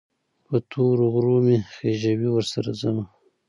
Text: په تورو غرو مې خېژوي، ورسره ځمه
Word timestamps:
په 0.45 0.55
تورو 0.71 1.05
غرو 1.13 1.37
مې 1.45 1.57
خېژوي، 1.75 2.29
ورسره 2.31 2.71
ځمه 2.81 3.03